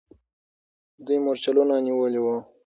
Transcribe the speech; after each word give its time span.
دوی 1.05 1.17
مرچلونه 1.25 1.75
نیولي 1.85 2.19
وو. 2.21 2.35